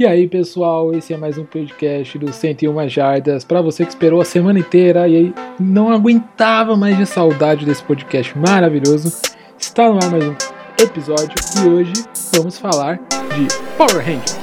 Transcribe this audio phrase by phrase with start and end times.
[0.00, 3.44] E aí, pessoal, esse é mais um podcast do 101 Jardas.
[3.44, 7.82] Para você que esperou a semana inteira e aí não aguentava mais de saudade desse
[7.82, 9.20] podcast maravilhoso,
[9.58, 10.34] está no ar mais um
[10.82, 11.92] episódio e hoje
[12.34, 14.40] vamos falar de Power Rangers.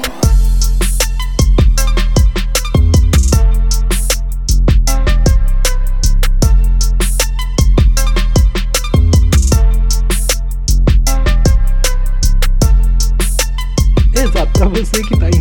[14.20, 15.37] Exato, pra você que tá em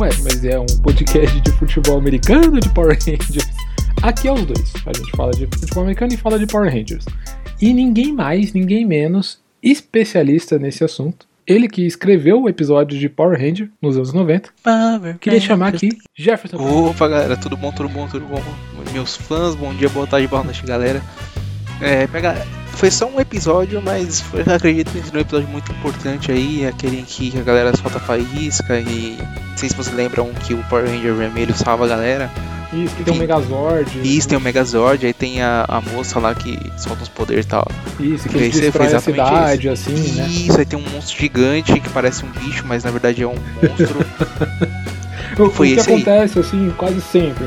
[0.00, 3.48] ué, mas é um podcast de futebol americano de Power Rangers?
[4.00, 4.72] Aqui é os dois.
[4.86, 7.04] A gente fala de futebol americano e fala de Power Rangers.
[7.60, 11.26] E ninguém mais, ninguém menos, especialista nesse assunto.
[11.44, 14.50] Ele que escreveu o episódio de Power Ranger nos anos 90.
[14.62, 16.58] Power Queria chamar aqui Jefferson.
[16.58, 18.42] Opa, galera, tudo bom, tudo bom, tudo bom?
[18.92, 21.02] Meus fãs, bom dia, boa tarde, boa noite, galera.
[21.80, 22.46] É, pega,
[22.78, 27.00] foi só um episódio, mas foi, acredito que foi um episódio muito importante aí, aquele
[27.00, 30.86] em que a galera solta faísca e não sei se vocês lembram que o Power
[30.86, 32.30] Ranger vermelho salva a galera.
[32.72, 33.90] Isso, que tem um Megazord.
[34.04, 37.48] Isso, tem o Megazord, aí tem a, a moça lá que solta os poderes e
[37.48, 37.66] tal.
[37.98, 40.26] Isso, que destrói fez a cidade, assim, né?
[40.28, 43.34] Isso, aí tem um monstro gigante que parece um bicho, mas na verdade é um
[43.34, 43.98] monstro.
[45.38, 45.96] O, Foi o que esse aí.
[46.02, 47.44] acontece, assim, quase sempre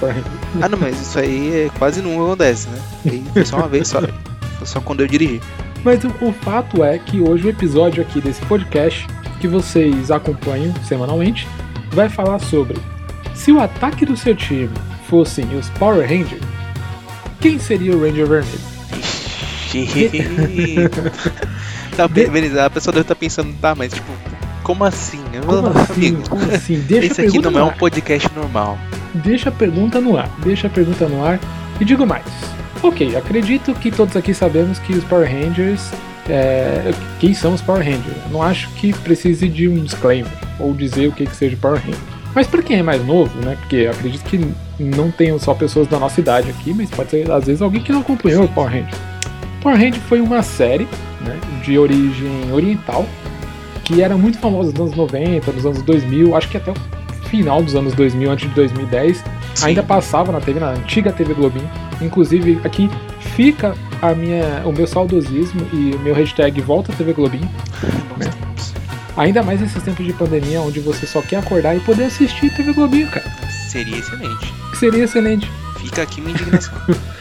[0.00, 0.24] Rangers.
[0.62, 3.22] ah não, mas isso aí é quase nunca acontece, né?
[3.34, 4.00] Foi só uma vez só.
[4.64, 5.40] Só quando eu dirigi.
[5.84, 9.06] Mas o, o fato é que hoje o episódio aqui desse podcast,
[9.40, 11.46] que vocês acompanham semanalmente,
[11.92, 12.78] vai falar sobre
[13.34, 14.70] se o ataque do seu time
[15.08, 16.42] fossem os Power Rangers,
[17.40, 18.74] quem seria o Ranger Vermelho?
[21.96, 24.10] tá, be- beleza, a pessoa deve estar pensando, tá, mas tipo,
[24.62, 25.20] como assim?
[25.44, 25.92] Como assim?
[25.92, 26.80] amigo, Como assim?
[26.80, 28.78] Deixa esse aqui não é um podcast normal.
[29.14, 30.28] Deixa a pergunta no ar.
[30.42, 31.38] Deixa a pergunta no ar.
[31.80, 32.24] E digo mais.
[32.84, 35.90] Ok, acredito que todos aqui sabemos que os Power Rangers.
[36.28, 38.16] É, quem são os Power Rangers?
[38.30, 41.98] Não acho que precise de um disclaimer ou dizer o que, que seja Power Ranger.
[42.34, 43.56] Mas para quem é mais novo, né?
[43.58, 47.46] Porque acredito que não tenham só pessoas da nossa idade aqui, mas pode ser às
[47.46, 48.94] vezes alguém que não acompanhou o Power Ranger.
[49.62, 50.86] Power Ranger foi uma série
[51.22, 53.06] né, de origem oriental
[53.82, 56.74] que era muito famosa nos anos 90, nos anos 2000, acho que até o
[57.30, 59.66] final dos anos 2000, antes de 2010, Sim.
[59.66, 61.70] ainda passava na TV, na antiga TV Globinho.
[62.00, 62.90] Inclusive, aqui
[63.36, 67.48] fica a minha, o meu saudosismo e o meu hashtag Volta TV Globinho.
[69.16, 72.72] Ainda mais nesses tempos de pandemia, onde você só quer acordar e poder assistir TV
[72.72, 73.24] Globinho, cara.
[73.68, 74.54] Seria excelente.
[74.74, 75.50] Seria excelente.
[75.78, 76.74] Fica aqui minha indignação.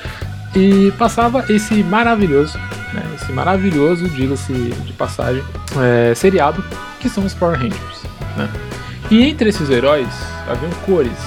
[0.55, 2.59] E passava esse maravilhoso,
[2.93, 5.43] né, esse maravilhoso, diga-se de passagem,
[5.81, 6.63] é, seriado,
[6.99, 8.03] que são os Power Rangers.
[8.37, 8.47] Né?
[9.09, 10.07] E entre esses heróis
[10.47, 11.17] haviam cores,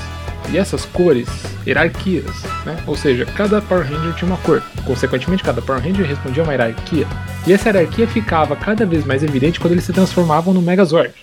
[0.51, 1.29] e essas cores,
[1.67, 2.77] hierarquias, né?
[2.87, 4.63] ou seja, cada Power Ranger tinha uma cor.
[4.85, 7.07] Consequentemente, cada Power Ranger respondia a uma hierarquia,
[7.47, 11.15] e essa hierarquia ficava cada vez mais evidente quando eles se transformavam no Megazord.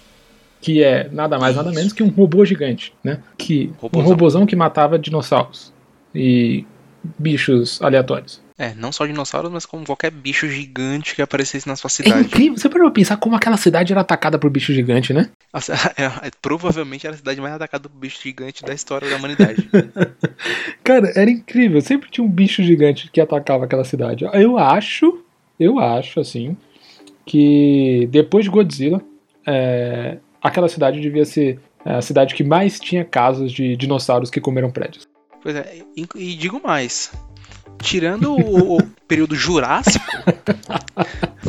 [0.61, 3.19] Que é nada mais, nada menos que um robô gigante, né?
[3.37, 4.09] Que, um Robozão.
[4.09, 5.73] robozão que matava dinossauros.
[6.15, 6.65] E
[7.19, 8.42] bichos aleatórios.
[8.57, 12.21] É, não só dinossauros, mas como qualquer bicho gigante que aparecesse na sua É cidade.
[12.21, 15.29] incrível, você parou pra pensar como aquela cidade era atacada por bicho gigante, né?
[15.97, 19.67] É, é, provavelmente era a cidade mais atacada por bicho gigante da história da humanidade.
[20.83, 24.25] Cara, era incrível, sempre tinha um bicho gigante que atacava aquela cidade.
[24.33, 25.23] Eu acho,
[25.59, 26.55] eu acho, assim,
[27.25, 29.01] que depois de Godzilla,
[29.45, 34.71] é, aquela cidade devia ser a cidade que mais tinha casos de dinossauros que comeram
[34.71, 35.07] prédios.
[35.41, 35.81] Pois é,
[36.15, 37.11] e digo mais.
[37.83, 40.05] Tirando o, o período Jurássico,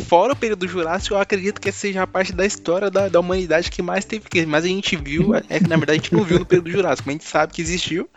[0.07, 3.71] fora o período Jurássico, eu acredito que seja a parte da história da, da humanidade
[3.71, 5.33] que mais teve que mais a gente viu.
[5.35, 7.53] É que na verdade a gente não viu no período Jurássico, mas a gente sabe
[7.53, 8.09] que existiu.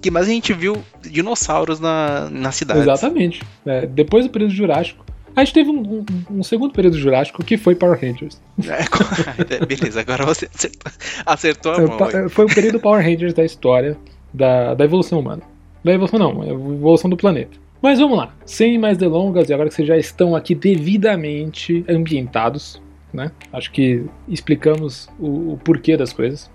[0.00, 2.80] Que mais a gente viu dinossauros na, na cidade.
[2.80, 3.42] Exatamente.
[3.64, 5.04] É, depois do período Jurássico,
[5.36, 6.04] a gente teve um, um-
[6.38, 8.40] um segundo período Jurássico que foi Power Rangers.
[8.66, 10.92] É, beleza, agora você acertou,
[11.26, 12.22] acertou a É, mão.
[12.24, 12.28] aí.
[12.28, 13.96] Foi o período Power Rangers da história
[14.32, 15.42] da, da evolução humana.
[15.84, 17.58] Da evolução não, a evolução do planeta.
[17.82, 22.80] Mas vamos lá, sem mais delongas, e agora que vocês já estão aqui devidamente ambientados,
[23.12, 23.30] né?
[23.52, 26.50] Acho que explicamos o, o porquê das coisas.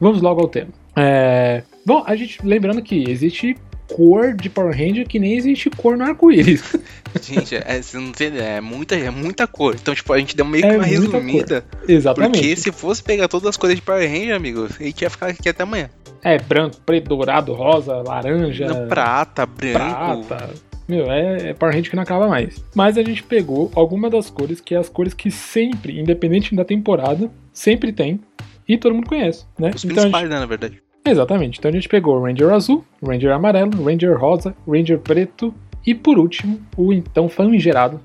[0.00, 0.70] Vamos logo ao tema.
[0.96, 3.56] É, bom, a gente lembrando que existe
[3.88, 6.62] cor de Power Ranger que nem existe cor no arco-íris.
[7.22, 9.76] Gente, é, você não tem ideia, é muita, é muita cor.
[9.80, 11.20] Então, tipo, a gente deu meio que É uma muita cor.
[11.20, 11.64] resumida.
[11.86, 12.32] Exatamente.
[12.32, 15.26] Porque se fosse pegar todas as cores de Power Ranger, amigo, a gente ia ficar
[15.26, 15.90] aqui até amanhã.
[16.24, 18.66] É branco, preto, dourado, rosa, laranja.
[18.66, 20.26] Não, prata, branco.
[20.26, 20.50] prata.
[20.88, 22.64] Meu, é, é Power que não acaba mais.
[22.74, 26.64] Mas a gente pegou alguma das cores, que é as cores que sempre, independente da
[26.64, 28.20] temporada, sempre tem.
[28.68, 29.70] E todo mundo conhece, né?
[29.74, 30.82] Os Então principais, gente- né, na verdade.
[31.04, 31.58] exatamente.
[31.58, 35.52] Então a gente pegou Ranger azul, Ranger amarelo, Ranger rosa, Ranger preto
[35.84, 38.00] e por último, o então famigerado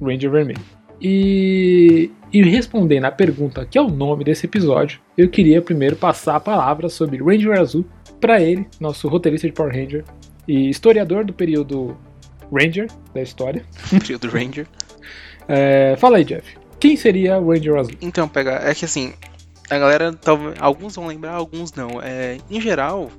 [0.00, 0.60] Ranger vermelho.
[1.02, 6.36] E, e respondendo a pergunta que é o nome desse episódio, eu queria primeiro passar
[6.36, 7.84] a palavra sobre Ranger Azul
[8.20, 10.04] para ele, nosso roteirista de Power Ranger
[10.46, 11.96] e historiador do período
[12.52, 13.64] Ranger da história.
[13.90, 14.66] Período Ranger.
[15.48, 16.56] É, fala aí, Jeff.
[16.78, 17.96] Quem seria o Ranger Azul?
[18.00, 19.12] Então, pega, é que assim,
[19.68, 22.00] a galera, talvez, alguns vão lembrar, alguns não.
[22.00, 23.10] É, em geral,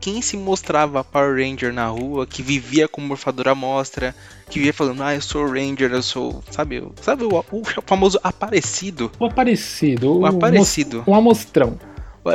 [0.00, 4.14] quem se mostrava Power Ranger na rua, que vivia com morfadora mostra,
[4.48, 9.12] que vivia falando, ah, eu sou Ranger, eu sou, sabe, sabe o, o famoso aparecido?
[9.18, 10.12] O aparecido.
[10.12, 11.04] O, o aparecido.
[11.06, 11.78] O amostrão.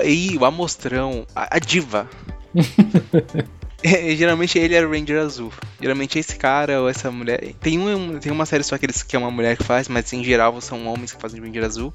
[0.03, 2.07] E o amostrão, a, a diva.
[3.83, 5.51] É, geralmente ele era o Ranger azul.
[5.79, 7.53] Geralmente esse cara ou essa mulher.
[7.62, 10.12] Tem, um, tem uma série só que, eles, que é uma mulher que faz, mas
[10.12, 11.94] em geral são homens que fazem Ranger azul.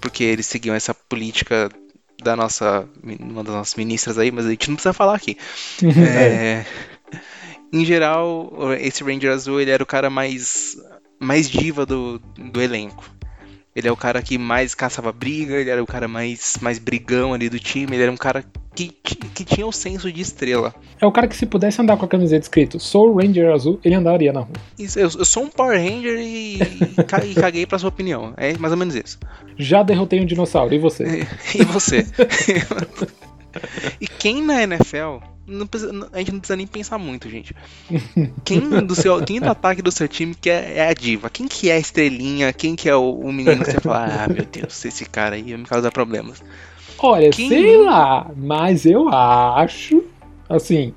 [0.00, 1.70] Porque eles seguiam essa política
[2.22, 2.88] da nossa.
[3.20, 5.36] Uma das nossas ministras aí, mas a gente não precisa falar aqui.
[5.82, 6.64] é,
[7.72, 10.76] em geral, esse Ranger azul ele era o cara mais.
[11.18, 13.04] mais diva do, do elenco.
[13.74, 17.32] Ele é o cara que mais caçava briga, ele era o cara mais, mais brigão
[17.32, 18.44] ali do time, ele era um cara
[18.74, 20.74] que, que tinha o senso de estrela.
[21.00, 23.94] É o cara que se pudesse andar com a camiseta escrito Sou Ranger Azul, ele
[23.94, 24.54] andaria na rua.
[24.78, 26.58] Isso, eu, eu sou um Power Ranger e,
[27.30, 28.34] e caguei pra sua opinião.
[28.36, 29.18] É mais ou menos isso.
[29.56, 31.26] Já derrotei um dinossauro, e você?
[31.54, 32.06] e você?
[34.00, 35.18] e quem na NFL
[35.68, 37.54] Precisa, a gente não precisa nem pensar muito, gente.
[38.44, 41.28] Quem do seu, quem do ataque do seu time que é, é, a diva?
[41.28, 42.52] Quem que é a estrelinha?
[42.52, 45.42] Quem que é o, o menino que você fala, ah, meu Deus, esse cara aí
[45.42, 46.40] me causa problemas.
[46.98, 47.48] Olha, Quem...
[47.48, 50.04] sei lá, mas eu acho,
[50.48, 50.94] assim,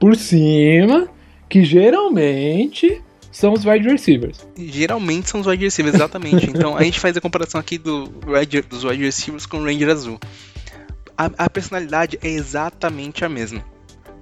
[0.00, 1.08] por cima,
[1.48, 4.46] que geralmente são os wide receivers.
[4.56, 6.48] Geralmente são os wide receivers, exatamente.
[6.48, 8.06] então a gente faz a comparação aqui do,
[8.68, 10.18] dos wide receivers com o Ranger Azul.
[11.16, 13.64] A, a personalidade é exatamente a mesma.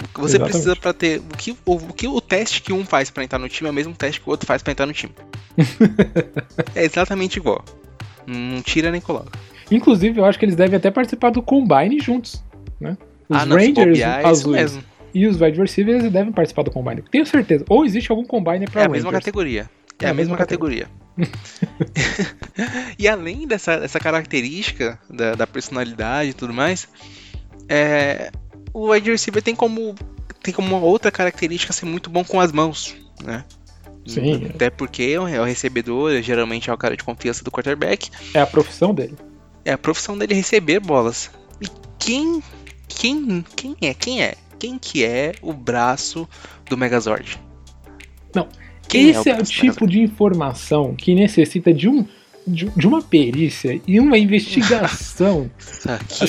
[0.03, 0.53] O que você exatamente.
[0.53, 1.21] precisa para ter.
[1.21, 3.71] O que, o, o, que o teste que um faz para entrar no time é
[3.71, 5.13] o mesmo teste que o outro faz para entrar no time.
[6.75, 7.65] é exatamente igual.
[8.27, 9.39] Não tira nem coloca.
[9.71, 12.43] Inclusive, eu acho que eles devem até participar do Combine juntos,
[12.81, 12.97] né?
[13.29, 14.79] Os ah, Rangers bobear, é azuis
[15.15, 17.03] e os wide receivers devem participar do Combine.
[17.11, 17.65] Tenho certeza.
[17.69, 19.05] Ou existe algum Combine para É a Rangers.
[19.05, 19.71] mesma categoria.
[20.01, 20.85] É, é a mesma, mesma categoria.
[20.85, 21.02] categoria.
[22.99, 26.89] e além dessa, dessa característica da, da personalidade e tudo mais,
[27.69, 28.31] é,
[28.73, 29.95] o wide receiver tem como
[30.43, 33.45] tem como uma outra característica ser muito bom com as mãos, né?
[34.07, 34.47] Sim.
[34.47, 38.11] Até porque é o recebedor, geralmente é o cara de confiança do quarterback.
[38.35, 39.17] É a profissão dele.
[39.65, 41.31] É a profissão dele receber bolas.
[41.61, 41.67] E
[41.99, 42.43] quem.
[42.89, 43.45] Quem.
[43.55, 43.95] Quem é?
[43.95, 44.35] Quem é?
[44.59, 46.29] Quem que é o braço
[46.69, 47.41] do Megazord?
[48.35, 48.49] Não.
[48.93, 52.07] Quem esse é o, é o tipo de informação que necessita de um.
[52.45, 55.49] De, de uma perícia e uma investigação.
[55.57, 56.25] Isso aqui,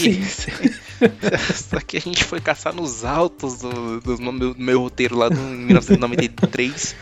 [1.98, 5.40] assim, a gente foi caçar nos altos do, do, meu, do meu roteiro lá do
[5.42, 6.96] 1993.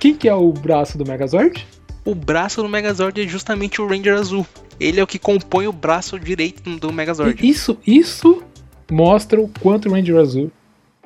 [0.00, 1.66] Quem que é o braço do Megazord?
[2.06, 4.46] O braço do Megazord é justamente o Ranger Azul.
[4.80, 7.44] Ele é o que compõe o braço direito do Megazord.
[7.44, 8.42] E isso, isso
[8.90, 10.50] mostra o quanto o Ranger Azul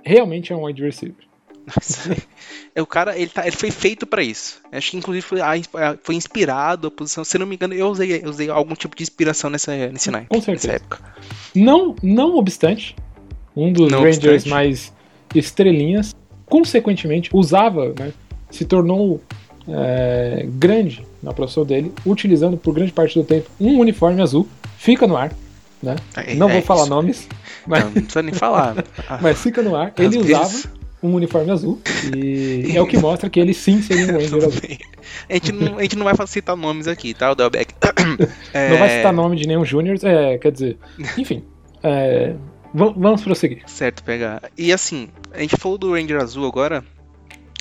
[0.05, 1.28] realmente é um wide receiver.
[2.75, 4.61] é o cara, ele, tá, ele foi feito para isso.
[4.73, 5.41] Acho que inclusive foi,
[6.03, 7.25] foi inspirado a posição.
[7.25, 10.29] Se não me engano, eu usei, eu usei algum tipo de inspiração nessa, nesse naipe,
[10.29, 10.69] Com certeza.
[10.69, 11.01] nessa época.
[11.55, 12.95] Não, não obstante,
[13.57, 14.49] um dos não Rangers obstante.
[14.49, 14.93] mais
[15.35, 16.15] estrelinhas,
[16.47, 18.13] consequentemente, usava, né,
[18.51, 19.21] se tornou
[19.69, 24.49] é, grande na profissão dele, utilizando por grande parte do tempo um uniforme azul,
[24.79, 25.33] fica no ar.
[25.83, 25.97] Né?
[26.17, 27.29] É, não é vou falar nomes.
[27.67, 27.81] Mas...
[27.81, 28.85] Não, não precisa nem falar.
[29.21, 29.93] mas fica no ar.
[29.97, 30.71] Ele usava
[31.03, 31.81] um uniforme azul.
[32.15, 34.63] E é o que mostra que ele sim seria um Ranger azul.
[35.29, 37.75] A gente, não, a gente não vai citar nomes aqui, tá, o Delbeck?
[38.53, 38.69] É...
[38.71, 40.77] Não vai citar nome de nenhum Júnior, é, quer dizer.
[41.17, 41.43] Enfim.
[41.83, 42.35] É,
[42.75, 43.63] vamos prosseguir.
[43.67, 44.43] Certo, pegar.
[44.57, 46.85] E assim, a gente falou do Ranger azul agora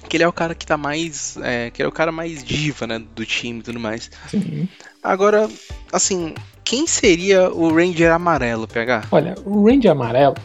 [0.08, 1.38] que ele é o cara que tá mais.
[1.42, 3.02] É, que é o cara mais diva, né?
[3.16, 4.10] Do time e tudo mais.
[4.30, 4.68] Sim.
[5.04, 5.48] Agora,
[5.92, 9.06] assim, quem seria o Ranger amarelo, PH?
[9.12, 10.36] Olha, o Ranger amarelo,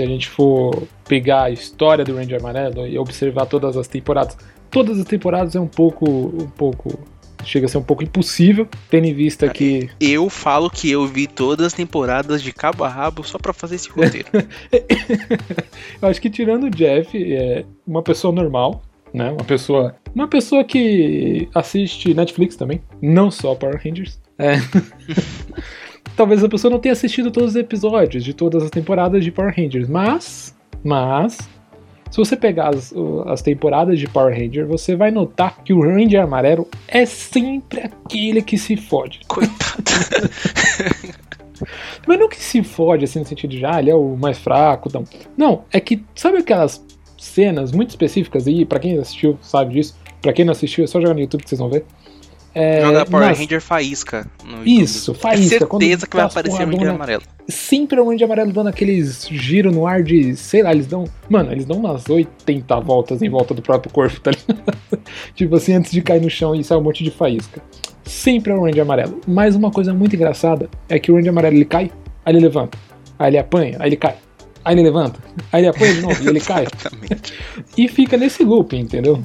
[0.00, 4.36] se a gente for pegar a história do Ranger amarelo e observar todas as temporadas,
[4.70, 6.08] todas as temporadas é um pouco.
[6.08, 6.98] um pouco.
[7.42, 9.88] Chega a ser um pouco impossível, tendo em vista que.
[9.98, 13.76] Eu falo que eu vi todas as temporadas de cabo a rabo só para fazer
[13.76, 14.28] esse roteiro.
[16.02, 19.30] eu acho que tirando o Jeff, é uma pessoa normal, né?
[19.30, 24.20] Uma pessoa, uma pessoa que assiste Netflix também, não só Power Rangers.
[24.38, 24.56] É.
[26.20, 29.54] Talvez a pessoa não tenha assistido todos os episódios de todas as temporadas de Power
[29.56, 31.38] Rangers, mas, mas
[32.10, 32.92] se você pegar as,
[33.24, 38.42] as temporadas de Power Ranger, você vai notar que o Ranger amarelo é sempre aquele
[38.42, 39.20] que se fode.
[39.26, 39.82] Coitado.
[42.06, 44.90] Mas não que se fode assim no sentido de, ah, ele é o mais fraco,
[44.92, 45.04] não.
[45.38, 46.84] Não, é que, sabe aquelas
[47.16, 51.00] cenas muito específicas, e para quem assistiu sabe disso, para quem não assistiu é só
[51.00, 51.86] jogar no YouTube que vocês vão ver.
[52.54, 54.26] É, Joga Power nas- Ranger Faísca.
[54.44, 54.82] no YouTube.
[54.82, 55.56] Isso, faísca.
[55.56, 57.22] É certeza que vai tá aparecer o Ranger amarelo.
[57.48, 60.34] Sempre é o Ranger amarelo dando aqueles giro no ar de.
[60.36, 61.04] Sei lá, eles dão.
[61.28, 64.62] Mano, eles dão umas 80 voltas em volta do próprio corpo, tá ligado?
[65.34, 67.62] tipo assim, antes de cair no chão e sai um monte de faísca.
[68.04, 69.20] Sempre é o Ranger amarelo.
[69.26, 71.90] Mas uma coisa muito engraçada é que o Ranger amarelo ele cai,
[72.24, 72.76] aí ele levanta.
[73.18, 74.16] Aí ele apanha, aí ele cai.
[74.64, 75.18] Aí ele levanta,
[75.52, 76.66] aí ele apanha de novo e ele cai.
[76.78, 77.32] Exatamente.
[77.78, 79.22] E fica nesse loop, entendeu?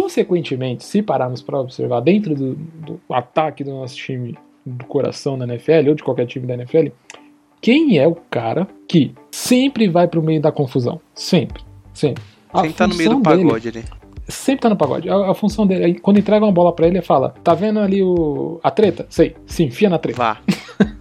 [0.00, 5.46] Consequentemente, se pararmos para observar dentro do, do ataque do nosso time do coração da
[5.46, 6.88] NFL ou de qualquer time da NFL,
[7.62, 11.00] quem é o cara que sempre vai pro meio da confusão?
[11.14, 11.62] Sempre,
[11.94, 12.22] sempre.
[12.52, 13.84] A Sempre tá no meio do função dele- pagode ali.
[14.28, 15.08] sempre tá no pagode.
[15.08, 18.02] A, a função dele, quando entrega uma bola pra ele, ele fala: Tá vendo ali
[18.02, 19.06] o, a treta?
[19.08, 20.18] Sei, se enfia na treta.
[20.18, 20.40] Vá.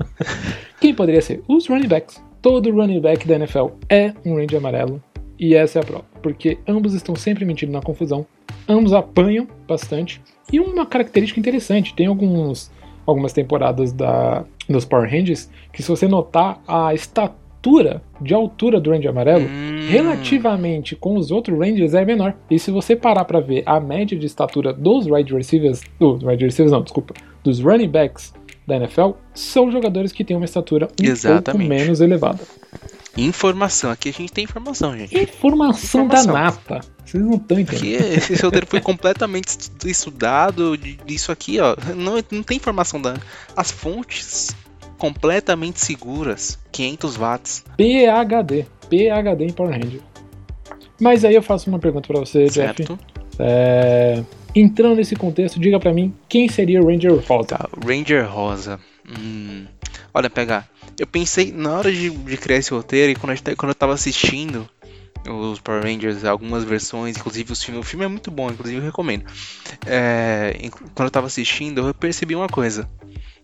[0.80, 1.44] Quem poderia ser?
[1.50, 2.24] Os running backs.
[2.42, 5.04] Todo running back da NFL é um range amarelo.
[5.38, 6.06] E essa é a prova.
[6.24, 8.25] Porque ambos estão sempre metidos na confusão.
[8.67, 10.22] Ambos apanham bastante.
[10.51, 12.72] E uma característica interessante: tem alguns,
[13.05, 18.91] algumas temporadas da, dos Power Rangers que, se você notar, a estatura de altura do
[18.91, 22.36] Ranger amarelo Hum, relativamente com os outros Rangers é menor.
[22.50, 26.45] E se você parar pra ver a média de estatura dos wide receivers, dos wide
[26.45, 28.34] receivers não, desculpa, dos running backs
[28.67, 31.43] da NFL, são jogadores que têm uma estatura um Exatamente.
[31.43, 32.39] pouco menos elevada.
[33.17, 33.89] Informação.
[33.91, 35.15] Aqui a gente tem informação, gente.
[35.17, 36.34] Informação, Informação.
[36.34, 36.79] da nata.
[37.05, 38.03] Vocês não estão entendendo.
[38.03, 41.75] Porque esse roteiro foi completamente estu- estudado disso aqui, ó.
[41.95, 43.15] Não, não tem informação da.
[43.55, 44.55] As fontes
[44.98, 46.57] completamente seguras.
[46.72, 47.63] 500 watts.
[47.77, 48.65] PHD.
[48.89, 50.01] PHD em Power Ranger.
[51.00, 52.53] Mas aí eu faço uma pergunta pra você, Jeff.
[52.86, 53.00] Certo?
[53.39, 54.24] É,
[54.55, 57.48] Entrando nesse contexto, diga pra mim quem seria o Ranger Rosa.
[57.50, 58.79] Tá, Ranger Rosa.
[59.07, 59.65] Hum.
[60.13, 60.67] Olha, pegar.
[61.00, 63.75] Eu pensei na hora de, de criar esse roteiro e quando, gente, tá- quando eu
[63.75, 64.68] tava assistindo
[65.28, 67.84] os Power Rangers, algumas versões, inclusive os filmes.
[67.86, 69.25] O filme é muito bom, inclusive eu recomendo.
[69.86, 70.56] É,
[70.94, 72.88] quando eu tava assistindo, eu percebi uma coisa.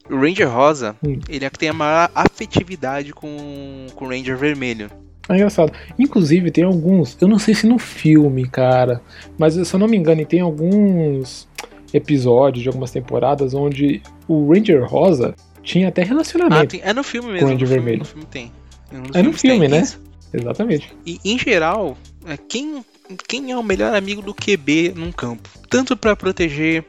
[0.10, 1.20] O Ranger Rosa, Hum.
[1.28, 4.90] ele é que tem a maior afetividade com, com o Ranger Vermelho.
[5.30, 5.72] É engraçado.
[5.98, 7.18] Inclusive, tem alguns.
[7.22, 9.02] Eu não sei se no filme, cara.
[9.38, 11.48] Mas se eu não me engano, tem alguns
[11.94, 16.68] episódios de algumas temporadas onde o Ranger Rosa tinha até Ah, relacionamento.
[16.68, 17.48] tem- é no filme mesmo.
[17.48, 18.00] Ranger no filme, Vermelho.
[18.00, 18.52] no filme tem.
[18.92, 19.82] Nos É no filmes tem filme, né?
[19.82, 20.00] isso.
[20.34, 20.94] Exatamente.
[21.06, 22.84] E em geral, é, quem,
[23.28, 25.50] quem é o melhor amigo do QB num campo?
[25.70, 26.86] Tanto pra proteger,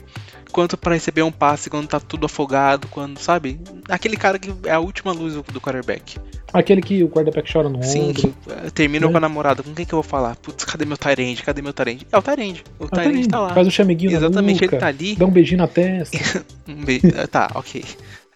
[0.53, 3.59] quanto pra receber um passe quando tá tudo afogado, quando, sabe?
[3.89, 6.19] Aquele cara que é a última luz do, quarterback.
[6.53, 8.15] Aquele que o quarterback chora no Sim, ombro.
[8.15, 8.35] que
[8.67, 9.11] é, termina né?
[9.13, 9.63] com a namorada.
[9.63, 10.37] Com quem que eu vou falar?
[10.37, 11.43] Putz, cadê meu Tyrande?
[11.43, 12.07] Cadê meu Tyrande?
[12.13, 12.63] É o Tyrande.
[12.79, 13.55] O Ah, Tyrande tá lá.
[13.55, 15.17] Faz o chameguinho Exatamente, na nuca, ele tá ali.
[15.17, 16.45] dá um beijinho na testa.
[16.69, 17.83] Um be- ah, Tá, ok.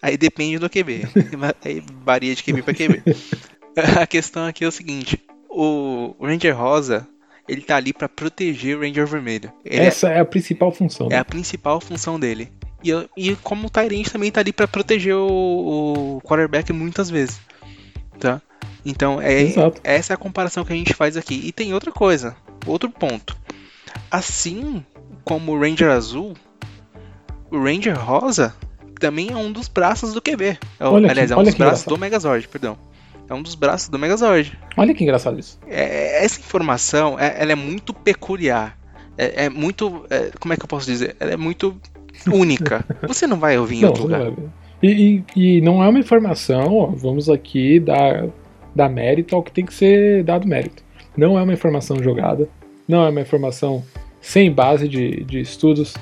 [0.01, 1.07] Aí depende do QB.
[1.63, 3.03] Aí varia de QB pra QB.
[3.99, 7.07] A questão aqui é o seguinte: o Ranger Rosa,
[7.47, 9.51] ele tá ali pra proteger o Ranger Vermelho.
[9.63, 11.07] Ele é- Essa é a principal função.
[11.11, 12.51] é, a principal função dele.
[12.83, 17.39] E, e como o Tyrant também tá ali pra proteger o, o quarterback muitas vezes.
[18.19, 18.41] Tá?
[18.85, 19.81] Então, é, Exato.
[19.83, 21.41] essa é a comparação que a gente faz aqui.
[21.43, 22.35] E tem outra coisa,
[22.65, 23.35] outro ponto.
[24.09, 24.83] Assim
[25.25, 26.33] como o Ranger Azul,
[27.51, 28.55] o Ranger Rosa
[28.99, 30.57] também é um dos braços do QB.
[30.79, 31.89] É Olha aliás, é um dos braços engraçado.
[31.89, 32.77] do Megazord, perdão.
[33.29, 34.57] É um dos braços do Megazord.
[34.77, 35.59] Olha que engraçado isso.
[35.67, 38.77] É, essa informação, é- ela é muito peculiar.
[39.17, 41.15] É, é muito, é, como é que eu posso dizer?
[41.19, 41.75] Ela é muito
[42.31, 42.85] única.
[43.07, 44.31] Você não vai ouvir em Não, outro lugar.
[44.81, 48.27] E, e- e não é uma informação, ó, vamos aqui dar,
[48.75, 50.83] dar mérito ao que tem que ser dado mérito.
[51.17, 52.47] Não é uma informação jogada,
[52.87, 53.83] não é uma informação
[54.21, 55.95] sem base de, de estudos.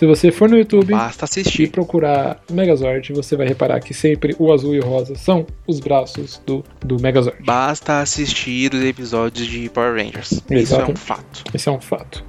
[0.00, 1.70] Se você for no YouTube Basta e assistir.
[1.70, 6.40] procurar Megazord, você vai reparar que sempre o azul e o rosa são os braços
[6.46, 7.42] do, do Megazord.
[7.44, 10.40] Basta assistir os episódios de Power Rangers.
[10.50, 11.44] Isso é um fato.
[11.52, 12.24] Esse é um fato.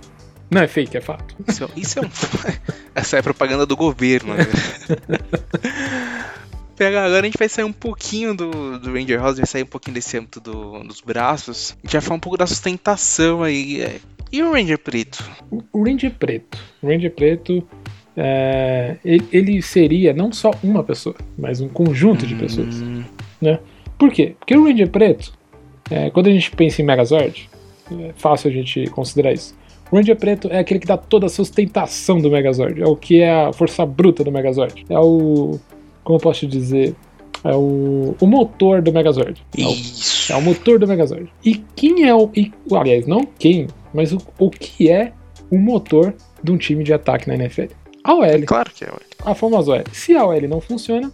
[0.49, 1.33] Não é fake, é fato.
[1.47, 2.09] Isso, isso é um
[2.93, 4.33] Essa é propaganda do governo.
[4.33, 4.45] Né?
[6.75, 9.67] Pega, agora a gente vai sair um pouquinho do, do Ranger Rosa, vai sair um
[9.67, 11.77] pouquinho desse âmbito do- dos braços.
[11.81, 14.01] A gente vai falar um pouco da sustentação aí.
[14.31, 15.29] E o Ranger Preto?
[15.51, 16.57] O- Ranger Preto.
[16.81, 17.63] O Ranger Preto,
[18.15, 22.75] é, ele, ele seria não só uma pessoa, mas um conjunto de pessoas.
[22.81, 23.03] Hum,
[23.97, 24.35] Por quê?
[24.39, 25.33] Porque o Ranger Preto,
[25.89, 27.49] é, quando a gente pensa em Megazord,
[27.91, 29.55] é fácil a gente considerar isso.
[29.91, 32.81] O Ranger Preto é aquele que dá toda a sustentação do Megazord.
[32.81, 34.85] É o que é a força bruta do Megazord.
[34.89, 35.59] É o.
[36.03, 36.95] Como eu posso dizer?
[37.43, 39.43] É o, o motor do Megazord.
[39.57, 40.31] É o Isso.
[40.31, 41.27] é o motor do Megazord.
[41.43, 42.29] E quem é o.
[42.33, 45.13] E, aliás, não quem, mas o, o que é
[45.49, 47.65] o motor de um time de ataque na NFL?
[48.03, 48.43] A OL.
[48.45, 48.87] Claro que é.
[48.87, 48.97] ué.
[49.25, 49.83] A famosa OL.
[49.91, 51.11] Se a OL não funciona,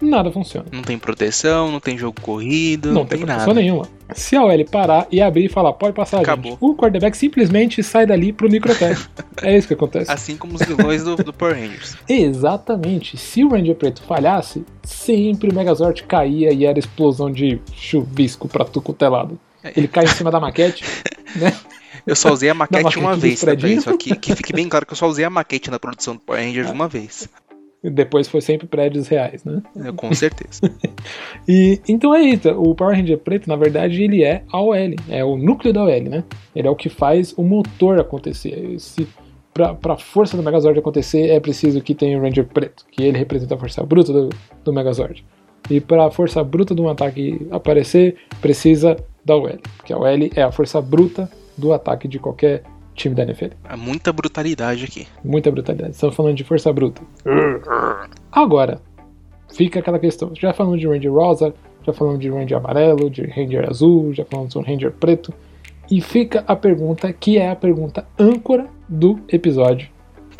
[0.00, 0.66] nada funciona.
[0.72, 3.60] Não tem proteção, não tem jogo corrido, Não, não, tem tem proteção nada.
[3.60, 3.86] nenhuma.
[4.14, 6.52] Se a OL parar e abrir e falar, pode passar, Acabou.
[6.52, 9.08] gente, o quarterback simplesmente sai dali pro microteste.
[9.42, 10.10] é isso que acontece.
[10.10, 11.96] Assim como os vilões do, do Power Rangers.
[12.08, 13.16] Exatamente.
[13.16, 18.64] Se o Ranger Preto falhasse, sempre o Megazord caía e era explosão de chuvisco pra
[18.64, 19.38] tudo telado.
[19.76, 20.84] Ele cai em cima da maquete,
[21.36, 21.52] né?
[22.06, 23.78] Eu só usei a maquete maquete uma vez, tá, pra predinho.
[23.78, 24.16] isso aqui.
[24.16, 26.70] Que fique bem claro que eu só usei a maquete na produção do Power Rangers
[26.70, 27.28] uma vez.
[27.82, 29.60] E depois foi sempre prédios reais, né?
[29.76, 30.60] É, Com certeza.
[31.48, 32.48] E então é isso.
[32.50, 34.76] O Power Ranger Preto, na verdade, ele é a OL,
[35.08, 36.22] é o núcleo da OL, né?
[36.54, 38.78] Ele é o que faz o motor acontecer.
[38.78, 39.08] Se
[39.52, 43.18] pra, pra força do Megazord acontecer, é preciso que tenha o Ranger Preto, que ele
[43.18, 44.28] representa a força bruta do,
[44.64, 45.24] do Megazord.
[45.68, 50.30] E para a força bruta de um ataque aparecer, precisa da OL, porque a OL
[50.34, 52.62] é a força bruta do ataque de qualquer
[52.94, 53.46] time da NFL.
[53.64, 55.06] Há muita brutalidade aqui.
[55.24, 55.92] Muita brutalidade.
[55.92, 57.02] Estamos falando de força bruta.
[58.30, 58.80] Agora,
[59.54, 60.32] fica aquela questão.
[60.34, 61.54] Já falamos de Ranger Rosa,
[61.84, 65.32] já falamos de Ranger Amarelo, de Ranger Azul, já falamos de um Ranger Preto.
[65.90, 69.88] E fica a pergunta que é a pergunta âncora do episódio.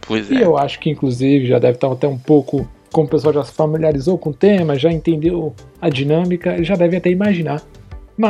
[0.07, 0.45] Pois E é.
[0.45, 2.66] eu acho que, inclusive, já deve estar até um pouco.
[2.92, 6.97] Como o pessoal já se familiarizou com o tema, já entendeu a dinâmica, já deve
[6.97, 7.62] até imaginar.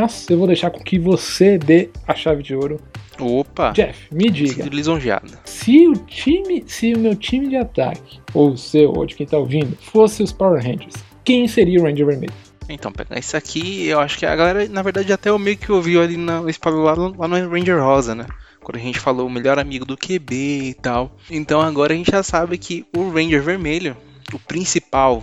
[0.01, 2.81] Mas eu vou deixar com que você dê a chave de ouro.
[3.21, 3.73] Opa!
[3.73, 4.65] Jeff, me diga.
[4.69, 5.31] Lisonjeado.
[5.45, 9.27] Se o time, se o meu time de ataque, ou o seu, ou de quem
[9.27, 12.33] tá ouvindo, fosse os Power Rangers, quem seria o Ranger Vermelho?
[12.69, 15.71] Então, pegar isso aqui, eu acho que a galera, na verdade, até o meio que
[15.71, 18.27] ouviu ali no no- lá no Ranger Rosa, né?
[18.63, 20.35] Quando a gente falou o melhor amigo do QB
[20.71, 21.15] e tal.
[21.31, 23.95] Então agora a gente já sabe que o Ranger Vermelho,
[24.33, 25.23] o principal,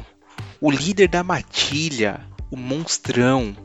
[0.61, 2.19] o líder da matilha,
[2.51, 3.55] o monstrão,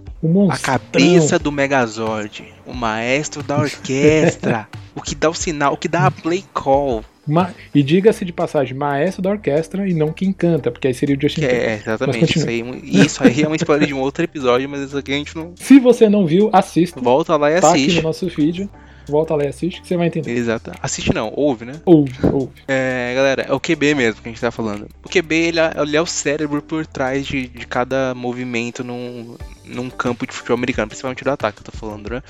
[0.50, 5.88] A cabeça do Megazord, o maestro da orquestra, o que dá o sinal, o que
[5.88, 7.04] dá a play call.
[7.26, 11.16] Ma- e diga-se de passagem, maestro da orquestra e não quem canta, porque aí seria
[11.16, 11.70] o Justin Que Timberlake.
[11.72, 14.98] é, exatamente, isso aí, isso aí é uma spoiler de um outro episódio, mas isso
[14.98, 15.52] aqui a gente não.
[15.56, 17.00] Se você não viu, assista.
[17.00, 18.02] Volta lá e Tá aqui no assiste.
[18.02, 18.68] nosso feed.
[19.08, 20.32] Volta lá e assiste que você vai entender.
[20.32, 20.72] Exato.
[20.82, 21.74] Assiste não, ouve, né?
[21.84, 22.52] Ouve, ouve.
[22.66, 24.88] É, galera, é o QB mesmo que a gente tá falando.
[25.04, 29.36] O QB, ele é, ele é o cérebro por trás de, de cada movimento num,
[29.64, 32.22] num campo de futebol americano, principalmente do ataque, eu tô falando, né?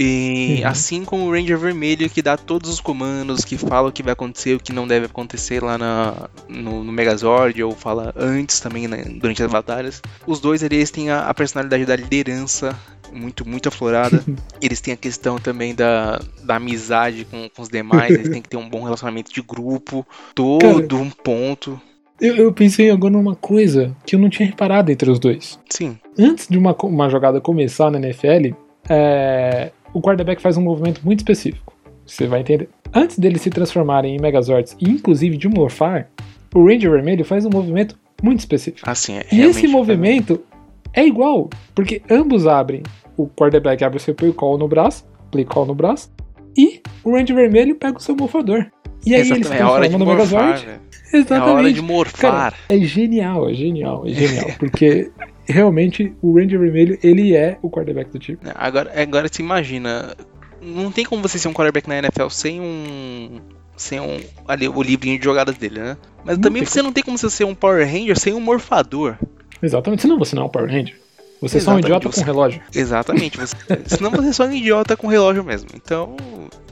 [0.00, 0.68] E Uhum.
[0.68, 4.12] assim como o Ranger Vermelho, que dá todos os comandos, que fala o que vai
[4.12, 8.86] acontecer, o que não deve acontecer lá na, no, no Megazord, ou fala antes também,
[8.86, 10.00] né, durante as batalhas.
[10.24, 12.78] Os dois eles têm a, a personalidade da liderança
[13.12, 14.22] muito, muito aflorada.
[14.62, 18.48] Eles têm a questão também da, da amizade com, com os demais, eles têm que
[18.48, 21.80] ter um bom relacionamento de grupo, todo um ponto.
[22.20, 25.58] Eu, eu pensei agora numa coisa que eu não tinha reparado entre os dois.
[25.70, 28.54] Sim, Antes de uma, uma jogada começar na NFL,
[28.88, 31.72] é, o quarterback faz um movimento muito específico.
[32.06, 32.68] Você vai entender.
[32.92, 36.08] Antes deles se transformarem em Megazords e inclusive de morfar,
[36.54, 38.88] o Ranger Vermelho faz um movimento muito específico.
[38.88, 40.42] assim, é E esse movimento
[40.92, 42.82] é igual, porque ambos abrem.
[43.16, 46.10] O quarterback abre o seu play call no braço, play call no braço,
[46.56, 48.66] e o Ranger Vermelho pega o seu morfador.
[49.04, 50.68] E aí ele se Exatamente, é a hora de transforma no morfar, Megazord.
[50.68, 51.50] É a Exatamente.
[51.50, 52.32] hora de morfar.
[52.32, 54.50] Cara, é genial, é genial, é genial.
[54.58, 55.10] Porque
[55.48, 58.38] realmente o Ranger Vermelho, ele é o quarterback do time.
[58.54, 60.14] Agora, agora se imagina,
[60.60, 63.40] não tem como você ser um quarterback na NFL sem um
[63.76, 65.96] sem um ali o livrinho de jogadas dele, né?
[66.24, 69.16] Mas Não também você não tem como você ser um Power Ranger sem um morfador.
[69.62, 70.02] Exatamente.
[70.02, 70.96] Senão você não é um Power Ranger.
[71.40, 72.60] Você é só um idiota você- com relógio.
[72.74, 73.38] Exatamente.
[73.38, 73.54] Você,
[73.86, 75.68] senão você é só um idiota com relógio mesmo.
[75.76, 76.16] Então,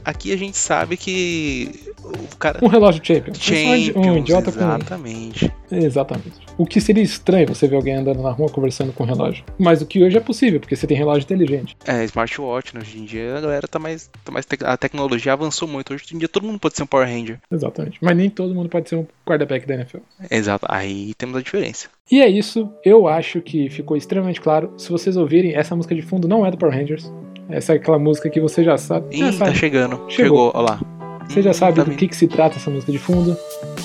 [0.09, 1.71] aqui a gente sabe que
[2.03, 3.33] o cara Um relógio champion.
[3.33, 4.57] Você só um idi- Champions, um idiota com.
[4.59, 5.53] exatamente.
[5.71, 6.47] Exatamente.
[6.57, 9.43] O que seria estranho você ver alguém andando na rua conversando com relógio.
[9.59, 11.75] Mas o que hoje é possível, porque você tem relógio inteligente.
[11.85, 12.81] É, smartwatch, né?
[12.81, 14.09] Hoje em dia a galera tá mais.
[14.23, 15.93] Tá mais tec- a tecnologia avançou muito.
[15.93, 17.39] Hoje em dia todo mundo pode ser um Power Ranger.
[17.51, 17.97] Exatamente.
[18.01, 19.97] Mas nem todo mundo pode ser um quarterback da NFL.
[20.31, 20.65] Exato.
[20.69, 21.89] Aí temos a diferença.
[22.09, 22.71] E é isso.
[22.85, 24.73] Eu acho que ficou extremamente claro.
[24.77, 27.11] Se vocês ouvirem, essa música de fundo não é do Power Rangers.
[27.49, 29.15] Essa é aquela música que você já sabe.
[29.15, 29.55] Ih, Já tá sabe.
[29.57, 29.95] chegando.
[30.09, 30.09] Chegou.
[30.09, 30.79] Chegou, ó lá.
[31.27, 33.35] Você já sabe tá do que, que se trata essa música de fundo.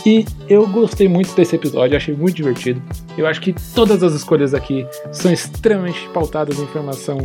[0.06, 2.80] E eu gostei muito desse episódio, achei muito divertido.
[3.18, 7.18] Eu acho que todas as escolhas aqui são extremamente pautadas em informação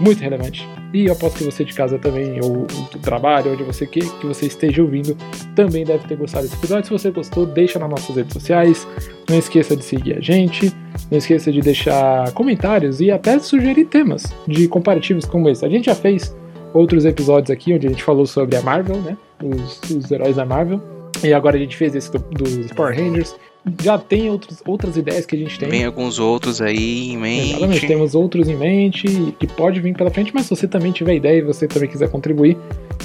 [0.00, 0.68] muito relevante.
[0.94, 4.26] E eu aposto que você de casa também, ou do trabalho, onde você que, que
[4.26, 5.16] você esteja ouvindo,
[5.56, 6.84] também deve ter gostado desse episódio.
[6.86, 8.86] Se você gostou, deixa nas nossas redes sociais.
[9.28, 10.72] Não esqueça de seguir a gente.
[11.10, 15.64] Não esqueça de deixar comentários e até sugerir temas de comparativos como esse.
[15.66, 16.34] A gente já fez
[16.72, 19.16] outros episódios aqui onde a gente falou sobre a Marvel, né?
[19.42, 20.80] Os, os heróis da Marvel.
[21.24, 23.34] E agora a gente fez esse do- dos Power Rangers.
[23.82, 25.68] Já tem outros, outras ideias que a gente tem.
[25.68, 27.86] Vem alguns outros aí em Exatamente, mente.
[27.86, 31.38] temos outros em mente que pode vir pela frente, mas se você também tiver ideia
[31.38, 32.58] e você também quiser contribuir,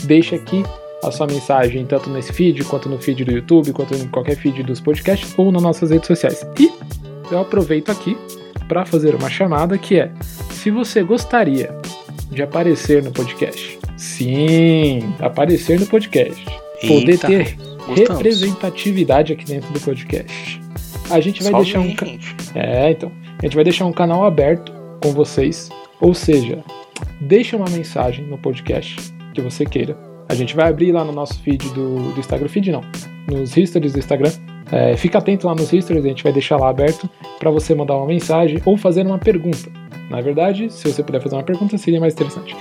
[0.03, 0.63] deixa aqui
[1.01, 4.63] a sua mensagem, tanto nesse feed, quanto no feed do YouTube, quanto em qualquer feed
[4.63, 6.45] dos podcasts, ou nas nossas redes sociais.
[6.59, 6.69] E
[7.31, 8.17] eu aproveito aqui
[8.67, 10.11] para fazer uma chamada que é:
[10.51, 11.73] se você gostaria
[12.29, 16.43] de aparecer no podcast, sim, aparecer no podcast,
[16.81, 17.57] poder Eita, ter
[17.89, 18.17] gostamos.
[18.17, 20.61] representatividade aqui dentro do podcast,
[21.09, 22.35] a gente vai Só deixar um gente.
[22.55, 23.11] é, então.
[23.39, 24.71] A gente vai deixar um canal aberto
[25.01, 25.69] com vocês.
[26.01, 26.63] Ou seja,
[27.21, 29.97] deixa uma mensagem no podcast que você queira.
[30.27, 32.47] A gente vai abrir lá no nosso feed do, do Instagram.
[32.47, 32.81] Feed não,
[33.27, 34.31] nos histories do Instagram.
[34.71, 37.95] É, fica atento lá nos histories, a gente vai deixar lá aberto para você mandar
[37.95, 39.71] uma mensagem ou fazer uma pergunta.
[40.11, 42.55] Na verdade, se você puder fazer uma pergunta, seria mais interessante.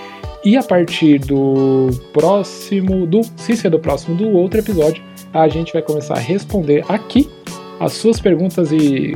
[0.45, 5.73] E a partir do próximo, do se ser do próximo do outro episódio, a gente
[5.73, 7.31] vai começar a responder aqui
[7.81, 9.15] as suas perguntas e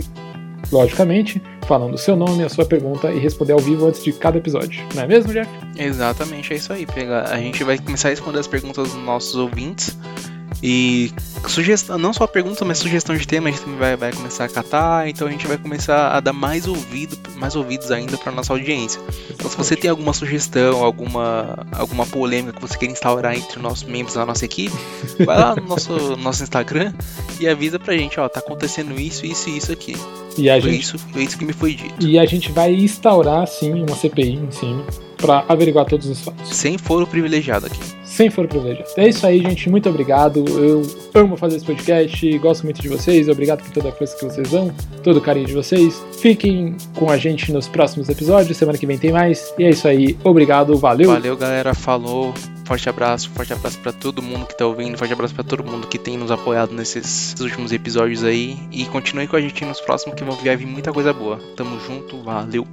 [0.71, 4.39] logicamente, falando o seu nome, a sua pergunta e responder ao vivo antes de cada
[4.39, 4.83] episódio.
[4.95, 5.51] Não é mesmo, Jeff?
[5.77, 6.87] Exatamente, é isso aí.
[7.31, 9.97] A gente vai começar a responder as perguntas dos nossos ouvintes.
[10.63, 11.11] E
[11.49, 14.49] sugestão, não só pergunta, mas sugestão de tema, a gente também vai, vai começar a
[14.49, 18.53] catar, então a gente vai começar a dar mais ouvido, mais ouvidos ainda para nossa
[18.53, 19.01] audiência.
[19.31, 23.63] Então se você tem alguma sugestão, alguma, alguma polêmica que você quer instaurar entre os
[23.63, 24.77] nossos membros da nossa equipe,
[25.25, 26.93] vai lá no nosso, nosso Instagram
[27.41, 29.97] e avisa pra gente, ó, tá acontecendo isso, isso e isso aqui.
[30.39, 32.07] E a Foi gente, isso, foi isso que me foi dito.
[32.07, 34.85] e a gente vai instaurar, sim, uma CPI em cima
[35.23, 36.55] para averiguar todos os fatos.
[36.55, 37.79] Sem foro privilegiado aqui.
[38.05, 38.91] Sem for privilegiado.
[38.97, 39.71] É isso aí, gente.
[39.71, 40.45] Muito obrigado.
[40.49, 40.83] Eu
[41.15, 42.39] amo fazer esse podcast.
[42.39, 43.29] Gosto muito de vocês.
[43.29, 44.71] Obrigado por toda a força que vocês dão,
[45.03, 46.05] todo o carinho de vocês.
[46.19, 48.57] Fiquem com a gente nos próximos episódios.
[48.59, 49.55] Semana que vem tem mais.
[49.59, 50.19] E é isso aí.
[50.25, 50.77] Obrigado.
[50.77, 51.09] Valeu.
[51.09, 51.73] Valeu, galera.
[51.73, 52.35] Falou.
[52.65, 55.87] Forte abraço, forte abraço pra todo mundo que tá ouvindo, forte abraço pra todo mundo
[55.89, 58.57] que tem nos apoiado nesses últimos episódios aí.
[58.71, 61.39] E continue com a gente nos próximos que vão vir muita coisa boa.
[61.57, 62.67] Tamo junto, valeu.